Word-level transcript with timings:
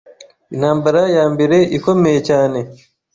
intambara 0.55 1.01
ya 1.15 1.25
mbere 1.33 1.57
ikomeye 1.77 2.19
cyane 2.29 2.59